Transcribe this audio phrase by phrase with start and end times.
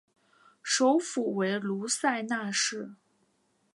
[0.63, 2.95] 首府为卢塞纳市。